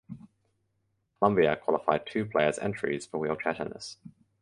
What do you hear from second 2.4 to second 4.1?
entries for wheelchair tennis.